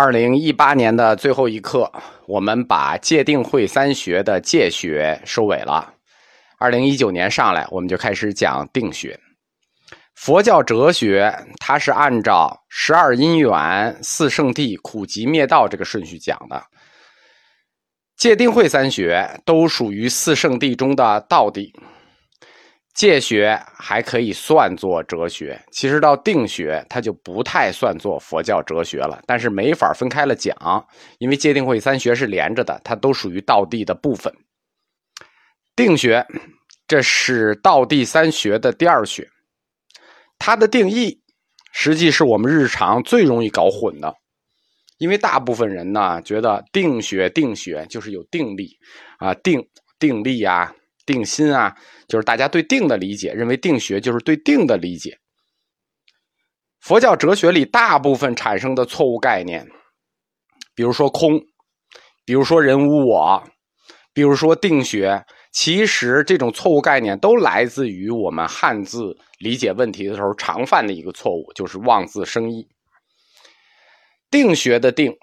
[0.00, 1.90] 二零一八年的最后一课，
[2.28, 5.92] 我们把戒定慧三学的戒学收尾了。
[6.56, 9.18] 二零一九年上来，我们就开始讲定学。
[10.14, 16.62] 佛教哲学，它是按照十二因缘、四圣谛、苦集灭道这个顺序讲的。
[18.16, 21.72] 戒定慧三学都属于四圣谛中的道谛。
[22.98, 29.22] 戒学还可以算作哲学，其实到定学它就不太算作佛教哲学了。
[29.24, 30.52] 但是没法分开了讲，
[31.18, 34.34] 因为戒定慧三学是连着的，它都属于道地的部分。
[35.76, 36.26] 定学，
[36.88, 39.28] 这是道地三学的第二学。
[40.36, 41.22] 它的定义，
[41.70, 44.12] 实际是我们日常最容易搞混的，
[44.98, 48.76] 因为大部分人呢觉得定学定学就是有定力
[49.18, 49.64] 啊，定
[50.00, 50.74] 定力啊，
[51.08, 51.74] 定心啊，
[52.06, 55.18] 就是大家对定的理解，认为定学就是对定的理解。
[56.80, 59.66] 佛教哲学里大部分产生的错误概念，
[60.74, 61.40] 比如说空，
[62.26, 63.42] 比如说人无我，
[64.12, 65.24] 比如说定学。
[65.50, 72.68] 其实这种错误概念都来自于我们汉字理解问题的时候常犯的一个错误，就是妄自生义。
[74.30, 75.16] 定学的定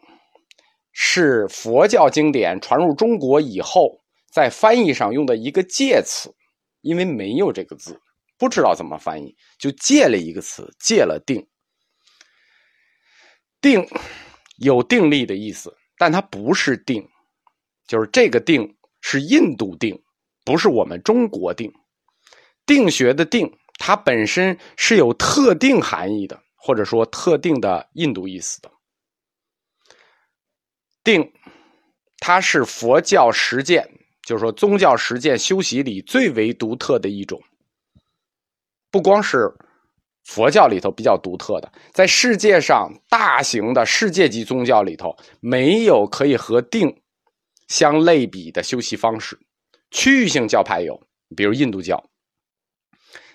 [0.91, 3.99] 是佛教经典传入中国以后，
[4.35, 6.29] 在翻译上用的一个介词，
[6.81, 7.97] 因为没有这个字，
[8.37, 11.47] 不知道怎么翻译，就借了一个词，借了定。
[13.61, 13.87] 定
[14.57, 17.07] 有定力的意思，但它不是定，
[17.87, 19.97] 就是这个定是印度定。
[20.43, 21.71] 不是我们中国定，
[22.65, 23.49] 定学的定，
[23.79, 28.69] 它本身是有特定含义的，或者说特定的印度意思的。
[31.05, 31.31] 定，
[32.19, 33.89] 它是佛教实践，
[34.25, 37.41] 就是说宗教实践修习里最为独特的一种。
[38.91, 39.53] 不光是
[40.23, 47.01] 佛教里头比较独特的，在世界上大型的世界级宗教里头，没有可以和定
[47.67, 49.39] 相类比的修习方式。
[49.91, 50.99] 区域性教派有，
[51.37, 52.03] 比如印度教，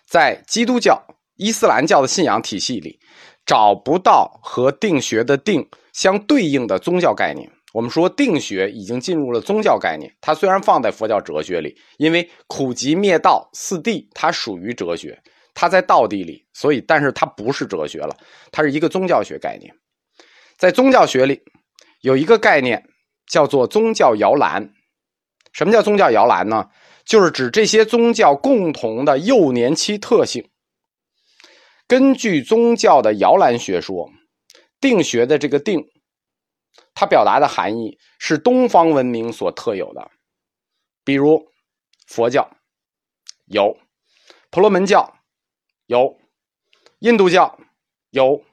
[0.04, 1.00] 在基督教、
[1.36, 2.98] 伊斯兰教的信仰体系里，
[3.46, 7.48] 找不到和定学的定相对应的宗教概念。
[7.72, 15.18] 我们说定学已经进入了宗教概念，它虽然放在佛教哲学里，因为苦集灭道四谛它属于哲学，
[15.54, 18.16] 它在道谛里，所以但是它不是哲学了，
[18.50, 19.72] 它是一个宗教学概念。
[20.58, 21.40] 在宗教学里，
[22.02, 22.82] 有一个概念
[23.26, 24.70] 叫做宗教摇篮。
[25.52, 26.68] 什么叫宗教摇篮呢？
[27.04, 30.48] 就是指这些宗教共同的幼年期特性。
[31.88, 34.08] 根据宗教的摇篮学说，
[34.80, 35.82] 定学的这个定，
[36.94, 40.10] 它表达的含义是东方文明所特有的。
[41.04, 41.46] 比如
[42.06, 42.50] 佛教
[43.46, 43.76] 有，
[44.50, 45.12] 婆罗门教
[45.86, 46.18] 有，
[47.00, 47.58] 印度教
[48.10, 48.44] 有，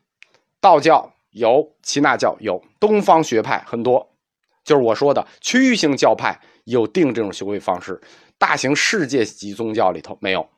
[0.60, 4.16] 道教有，耆那教有，东方学派很多，
[4.64, 6.40] 就是我说的区域性教派。
[6.68, 8.02] 有定这种修为方式，
[8.38, 10.50] 大型世界级宗教里头没有。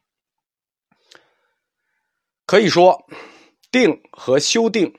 [2.47, 3.05] 可以说，
[3.69, 4.91] 定和修定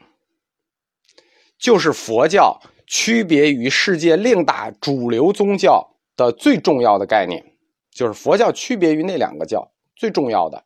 [1.60, 7.44] 就是佛教区别于世界另大主流宗教的最重要的概念。
[7.92, 10.62] 就是佛教区别于那两个教最重要的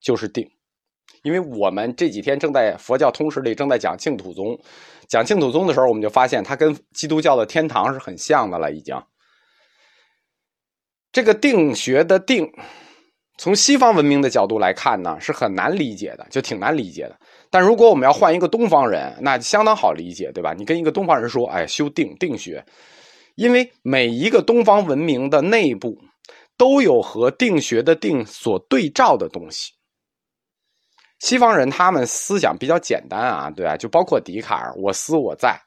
[0.00, 0.48] 就是定，
[1.22, 4.56] 因为我们这几天正在佛教通史里正在讲净土宗，
[5.08, 8.94] 讲净土宗的时候，我们就发现它跟基督教的天堂是很像的了，已经。
[11.10, 12.48] 这个定学的定，
[13.38, 17.18] 从西方文明的角度来看呢，是很难理解的，就挺难理解的。
[17.50, 20.52] 但如果我们要换一个东方人，那相当好理解，对吧？
[20.52, 22.64] 你跟一个东方人说，哎，修定定学，
[23.36, 25.96] 因为每一个东方文明的内部
[26.56, 29.72] 都有和定学的定所对照的东西。
[31.20, 33.76] 西方人他们思想比较简单啊，对吧？
[33.76, 35.58] 就包括笛卡尔，我思我在，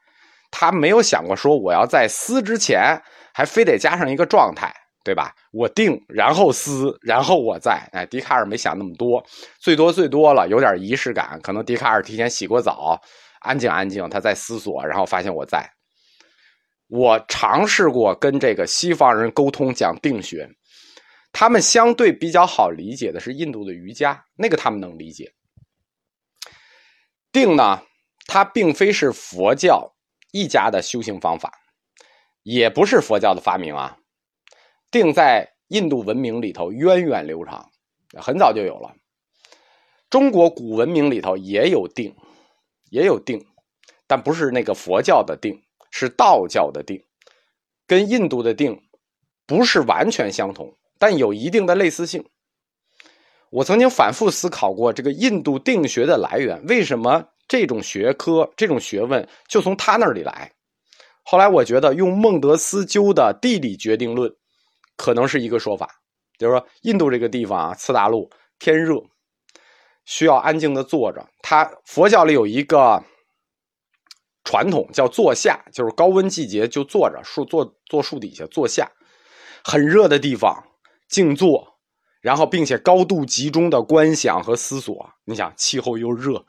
[0.50, 3.02] 他没有想过说我要在思之前
[3.34, 4.74] 还非得加上一个状态。
[5.04, 5.36] 对吧？
[5.52, 7.90] 我定，然后思，然后我在。
[7.92, 9.26] 哎，笛卡尔没想那么多，
[9.60, 11.40] 最多最多了，有点仪式感。
[11.42, 13.02] 可能笛卡尔提前洗过澡，
[13.40, 15.70] 安静安静，他在思索，然后发现我在。
[16.88, 20.50] 我尝试过跟这个西方人沟通讲定学，
[21.32, 25.32] 他们相对比较好理解的是印度的瑜伽，那个他们能理解。
[27.32, 27.82] 定呢，
[28.28, 29.96] 它并非是佛教
[30.34, 31.54] 一家的修行方法，
[32.44, 33.98] 也不是佛教的发明啊。
[34.92, 37.66] 定在印度文明里头源远流长，
[38.14, 38.94] 很早就有了。
[40.10, 42.14] 中国古文明里头也有定，
[42.90, 43.42] 也有定，
[44.06, 45.58] 但不是那个佛教的定，
[45.90, 47.02] 是道教的定，
[47.88, 48.78] 跟印度的定
[49.48, 52.22] 不是完全相同，但有一定的类似性。
[53.50, 60.52] 我曾经反复思考过这个印度定学的来源，为什么这种学科、这种学问就从他那里来。
[61.24, 64.34] 后来我觉得用孟德斯鸠的地理决定论
[64.98, 65.90] 可能是一个说法，
[66.38, 68.30] 就是说印度这个地方啊，次大陆
[68.60, 68.96] 天热，
[70.06, 71.28] 需要安静的坐着。
[71.42, 73.04] 他佛教里有一个
[74.44, 78.92] 传统叫坐下，就是高温季节就坐着树坐坐树底下坐下，
[79.64, 80.64] 很热的地方
[81.08, 81.80] 静坐，
[82.22, 85.10] 然后并且高度集中的观想和思索。
[85.26, 86.46] 你想气候又热，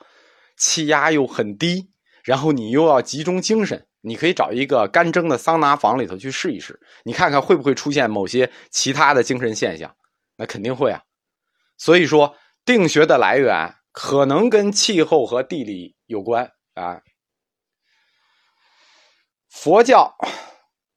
[0.57, 1.91] 气压又很低，
[2.25, 3.87] 然后你又要集中精神。
[4.03, 9.97] 你可以找一个干蒸的桑拿房里头去试一试，你看看会不会出现某些其他的精神现象？
[10.37, 11.01] 那肯定会啊。
[11.79, 17.01] 所以说，定学的来源可能跟气候和地理有关啊。
[19.49, 20.17] 佛教，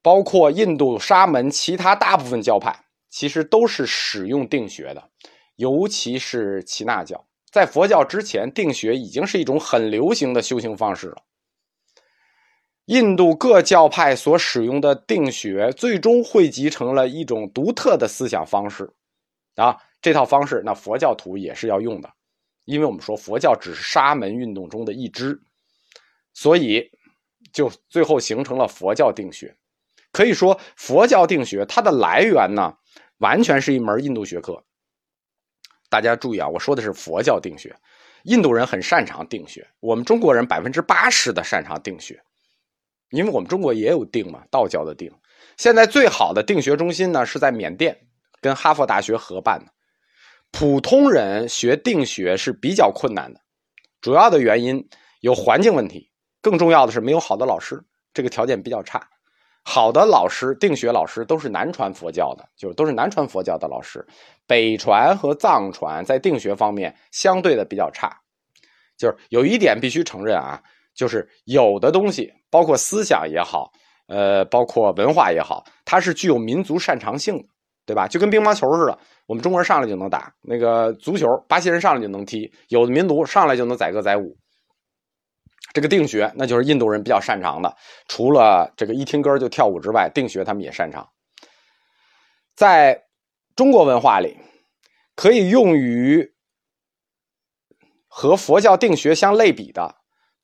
[0.01, 5.09] 包括印度沙门其他大部分教派，其实都是使用定学的，
[5.57, 7.27] 尤其是耆那教。
[7.51, 11.17] 在佛教之前，定学已经是一种很流行的修行方式了。
[12.85, 18.87] 印度各教派所使用的定学，最终汇集成了一种独特的思想方式，
[19.55, 22.13] 啊，这套方式那佛教徒也是要用的，
[22.65, 25.41] 因为我们说佛教只是沙门运动中的一支，
[26.33, 26.87] 所以
[27.51, 29.55] 就最后形成了佛教定学。
[30.11, 32.71] 可以说，佛教定学它的来源呢，
[33.17, 34.63] 完全是一门印度学科。
[35.89, 37.75] 大家注意啊，我说的是佛教定学，
[38.25, 42.21] 印度人很擅长定学，我们中国人百分之八十的擅长定学。
[43.11, 45.11] 因为我们中国也有定嘛，道教的定。
[45.57, 47.97] 现在最好的定学中心呢是在缅甸，
[48.41, 49.71] 跟哈佛大学合办的。
[50.51, 53.39] 普通人学定学是比较困难的，
[54.01, 54.87] 主要的原因
[55.21, 56.09] 有环境问题，
[56.41, 59.05] 更重要的是没有好的老师，这个条件比较差。
[59.63, 64.05] 好的老师，定学老师都是南传佛教的，就是都是南传佛教的老师。
[64.45, 68.15] 北传和藏传在定学方面相对的比较差，
[68.95, 70.61] 就是有一点必须承认啊。
[70.95, 73.71] 就是有的东西，包括思想也好，
[74.07, 77.43] 呃，包括文化也好，它是具有民族擅长性的，
[77.85, 78.07] 对吧？
[78.07, 78.97] 就跟乒乓球似的，
[79.27, 84.35] 我们中国人上来就能打；那个足球，巴西人上来就能踢；有的民族上来就能载歌载舞。
[85.73, 87.75] 这个定学，那就是印度人比较擅长的。
[88.07, 91.05] 除了这个一听歌就跳舞之外，定学他们也擅长。
[92.55, 93.03] 在
[93.57, 94.37] 中国文化里，
[95.15, 96.33] 可以用于
[98.07, 99.93] 和佛教定学相类比的。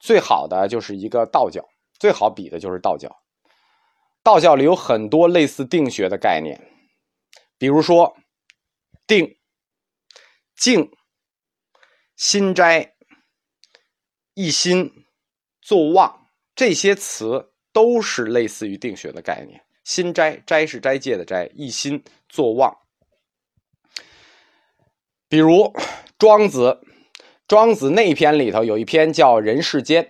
[0.02, 1.64] 最好的就是一个道教，
[2.00, 3.22] 最好比的就是道教。
[4.24, 6.60] 道教里有很多类似定学的概念，
[7.60, 8.18] 比如说
[9.06, 9.38] 定、
[10.56, 10.92] 静、
[12.16, 12.96] 心斋、
[14.34, 14.92] 一心、
[15.62, 19.64] 坐忘这些词都是类似于定学的概念。
[19.84, 22.76] 心斋斋是斋戒的斋，一心坐忘。
[25.30, 25.72] 比如
[26.18, 26.82] 庄子。
[27.52, 30.06] 庄子那篇里头有一篇叫《人世间》，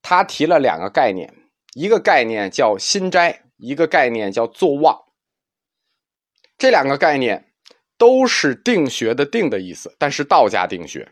[0.00, 1.34] 他提了两个概念，
[1.74, 4.96] 一个概念叫心斋，一个概念叫坐忘。
[6.56, 7.50] 这两个概念
[7.96, 11.10] 都是定学的“定”的意思，但是道家定学。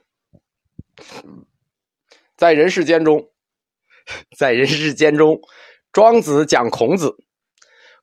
[2.36, 3.30] 在人世间中，
[4.38, 5.40] 在人世间中，
[5.90, 7.16] 庄子讲孔子，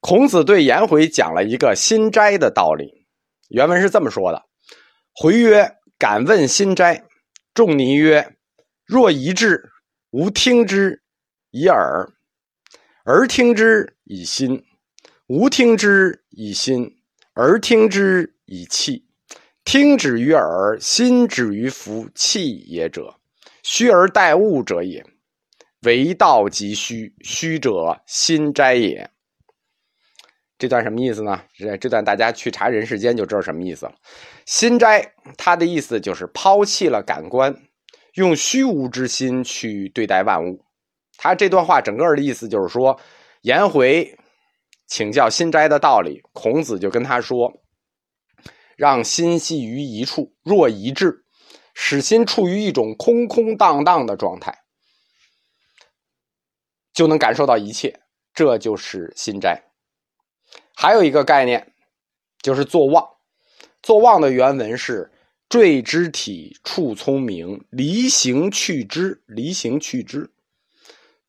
[0.02, 3.08] 孔子对颜回讲了一个心斋的道理。
[3.48, 4.44] 原文是这么说的
[5.16, 7.06] ：“回曰，敢问心斋。”
[7.54, 8.36] 仲尼曰
[8.84, 9.70] ：“若一智，
[10.10, 11.04] 吾听之
[11.52, 12.12] 以耳；
[13.06, 14.66] 而听之以心，
[15.28, 16.98] 吾听之以心，
[17.34, 19.06] 而听之以气。
[19.64, 23.16] 听止于耳，心止于服，气也者，
[23.62, 25.06] 虚而待物者也。
[25.82, 29.12] 为道即虚，虚者心斋也。”
[30.58, 31.44] 这段什么意思呢？
[31.56, 33.94] 这这段大家去查《人世间》就知道什么意思了。
[34.46, 37.56] 心斋，他的意思就是抛弃了感官，
[38.16, 40.66] 用虚无之心去对待万物。
[41.18, 43.00] 他这段话整个的意思就是说，
[43.42, 44.18] 颜回
[44.88, 47.54] 请教心斋的道理，孔子就跟他说
[48.76, 51.24] ：“让心系于一处，若一致，
[51.74, 54.64] 使心处于一种空空荡荡的状态，
[56.94, 58.02] 就能感受到一切。
[58.34, 59.64] 这就是心斋。”
[60.76, 61.74] 还有一个概念，
[62.42, 63.13] 就是坐忘。
[63.84, 65.12] 坐忘的原文是
[65.50, 70.32] “坠之体，处聪明，离形去之，离形去之，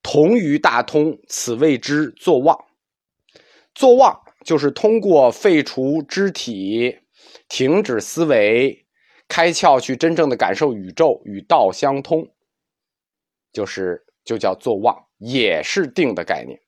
[0.04, 2.64] 同于大通，此谓之坐忘。”
[3.74, 6.96] 坐忘就是通过废除肢体，
[7.48, 8.86] 停止思维，
[9.26, 12.30] 开窍去真正的感受宇宙与道相通，
[13.52, 16.60] 就是就叫坐忘，也是定的概念。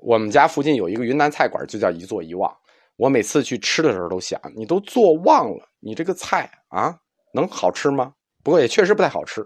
[0.00, 2.56] 我们家附近有一个云南菜馆，就叫一坐一忘。
[2.96, 6.96] 我每次去吃的时候都想，你都坐忘了，你这个菜啊，
[7.34, 8.14] 能好吃吗？
[8.42, 9.44] 不过也确实不太好吃。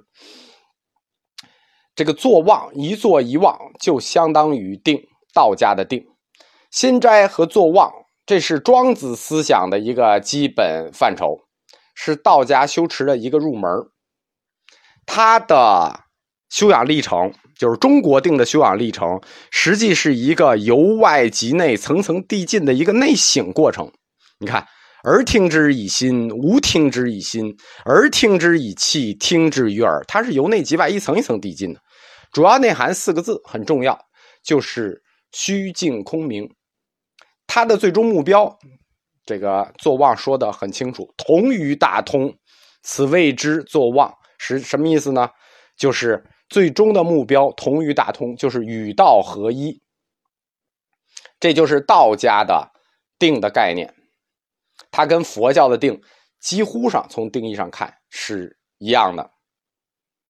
[1.95, 5.03] 这个坐忘，一坐一忘，就相当于定，
[5.35, 6.07] 道家的定。
[6.71, 7.93] 心斋和坐忘，
[8.25, 11.41] 这是庄子思想的一个基本范畴，
[11.95, 13.71] 是道家修持的一个入门。
[15.05, 16.05] 他的
[16.51, 23.91] 修养历程，就是中国定的修养历程，实际是一个由外及内、层层递进的一个内省过程。
[24.39, 24.67] 你看，
[25.05, 27.47] 耳听之以心，无听之以心；
[27.87, 30.03] 耳听之以气，听之于耳。
[30.09, 31.81] 它是由内及外，一层一层递进的。
[32.33, 33.99] 主要内涵四个字很重要，
[34.43, 35.01] 就是
[35.33, 36.49] 虚静空明。
[37.47, 38.59] 它的最终目标，
[39.25, 42.33] 这个坐忘说的很清楚，同于大通，
[42.83, 44.13] 此谓之作望。
[44.39, 45.29] 是什么意思呢？
[45.77, 49.81] 就是最终的目标同于大通，就是与道合一。
[51.39, 52.71] 这就是道家的
[53.19, 53.95] 定的概念，
[54.91, 56.03] 它跟佛教的定
[56.39, 59.31] 几乎上从定义上看是一样的。